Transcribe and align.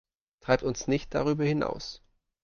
Treibt 0.39 0.63
uns 0.63 0.87
nicht 0.87 1.13
darüber 1.13 1.43
hinaus. 1.43 2.01